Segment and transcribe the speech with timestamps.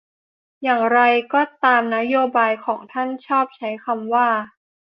[0.63, 0.99] อย่างไร
[1.33, 4.27] ก็ตามนโยบายของท่านชอบใช้คำว่า